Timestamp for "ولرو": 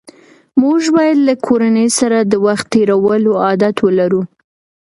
3.81-4.21